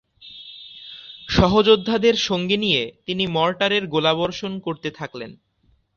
[1.29, 5.31] সহযোদ্ধাদের সঙ্গে নিয়ে তিনি মর্টারের গোলাবর্ষণ করতে থাকলেন।